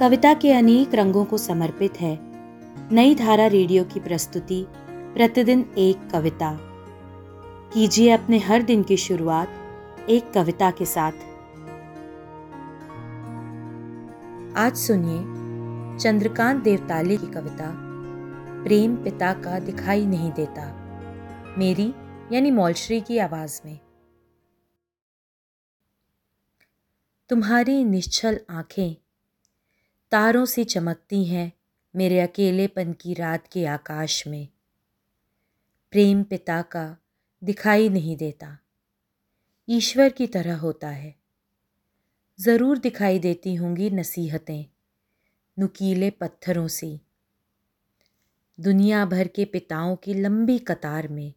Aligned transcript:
कविता 0.00 0.34
के 0.34 0.52
अनेक 0.52 0.94
रंगों 0.94 1.24
को 1.24 1.38
समर्पित 1.38 2.00
है। 2.00 2.18
नई 2.92 3.14
धारा 3.14 3.46
रेडियो 3.46 3.84
की 3.84 4.00
प्रस्तुति, 4.00 4.66
प्रतिदिन 5.14 5.74
एक 5.78 6.10
कविता। 6.10 6.58
कीजिए 7.74 8.10
अपने 8.10 8.38
हर 8.38 8.62
दिन 8.62 8.82
की 8.82 8.96
शुरुआत 8.96 9.48
एक 10.08 10.32
कविता 10.32 10.70
के 10.70 10.84
साथ। 10.84 11.12
आज 14.56 14.76
सुनिए 14.76 15.20
चंद्रकांत 15.98 16.62
देवताली 16.62 17.16
की 17.16 17.26
कविता, 17.26 17.70
प्रेम 18.64 18.96
पिता 18.96 19.32
का 19.32 19.58
दिखाई 19.58 20.06
नहीं 20.06 20.32
देता, 20.32 20.66
मेरी 21.58 21.94
यानी 22.32 22.50
मौलश्री 22.50 23.00
की 23.00 23.18
आवाज़ 23.18 23.60
में। 23.64 23.78
तुम्हारी 27.28 27.84
निश्चल 27.84 28.40
आँखें 28.50 29.03
तारों 30.14 30.44
सी 30.44 30.64
चमकती 30.64 31.24
हैं 31.24 31.52
मेरे 31.96 32.20
अकेलेपन 32.20 32.92
की 32.92 33.14
रात 33.14 33.48
के 33.52 33.66
आकाश 33.66 34.26
में। 34.26 34.48
प्रेम 35.90 36.22
पिता 36.22 36.62
का 36.62 36.96
दिखाई 37.44 37.88
नहीं 37.88 38.16
देता। 38.16 38.58
ईश्वर 39.68 40.08
की 40.08 40.26
तरह 40.26 40.56
होता 40.56 40.88
है। 40.88 41.14
ज़रूर 42.40 42.78
दिखाई 42.78 43.18
देती 43.18 43.54
होंगी 43.54 43.90
नसीहतें, 43.90 44.64
नुकीले 45.58 46.10
पत्थरों 46.10 46.68
सी। 46.68 47.00
दुनिया 48.60 49.06
भर 49.06 49.28
के 49.28 49.44
पिताओं 49.44 49.96
की 49.96 50.14
लंबी 50.14 50.58
कतार 50.58 51.08
में। 51.08 51.34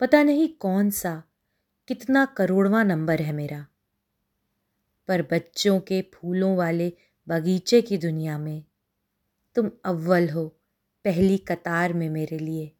पता 0.00 0.22
नहीं 0.22 0.48
कौन 0.48 0.90
सा 0.90 1.22
कितना 1.88 2.24
करोड़वा 2.24 2.82
नंबर 2.82 3.22
है 3.22 3.32
मेरा। 3.32 3.66
पर 5.08 5.22
बच्चों 5.22 5.80
के 5.80 6.02
फूलों 6.14 6.56
वाले 6.56 6.92
बगीचे 7.28 7.82
की 7.82 7.98
दुनिया 7.98 8.38
में। 8.38 8.64
तुम 9.54 9.70
अव्वल 9.84 10.28
हो, 10.28 10.48
पहली 11.04 11.38
कतार 11.38 11.92
में 11.92 12.10
मेरे 12.10 12.38
लिए। 12.38 12.72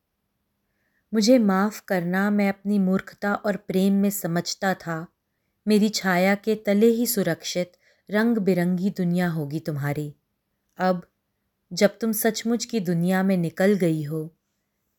मुझे 1.14 1.38
माफ़ 1.38 1.82
करना, 1.88 2.30
मैं 2.30 2.48
अपनी 2.48 2.78
मूर्खता 2.78 3.34
और 3.34 3.56
प्रेम 3.56 3.92
में 3.92 4.10
समझता 4.10 4.74
था। 4.74 5.06
मेरी 5.68 5.88
छाया 5.88 6.34
के 6.34 6.54
तले 6.54 6.86
ही 6.86 7.06
सुरक्षित 7.06 7.72
रंग 8.10 8.38
बिरंगी 8.38 8.90
दुनिया 8.90 9.28
होगी 9.28 9.60
तुम्हारी। 9.60 10.14
अब, 10.78 11.06
जब 11.72 11.98
तुम 11.98 12.12
सचमुच 12.12 12.64
की 12.64 12.80
दुनिया 12.80 13.22
में 13.22 13.36
निकल 13.36 13.74
गई 13.74 14.02
हो, 14.02 14.36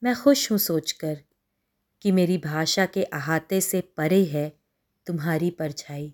मैं 0.03 0.15
खुश 0.15 0.51
हूँ 0.51 0.57
सोचकर 0.57 1.21
कि 2.01 2.11
मेरी 2.11 2.37
भाषा 2.37 2.85
के 2.85 3.03
अहाते 3.03 3.61
से 3.61 3.81
परे 3.81 4.25
है 4.25 4.59
तुम्हारी 5.07 5.49
परछाई। 5.49 6.13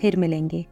फिर 0.00 0.16
मिलेंगे। 0.16 0.66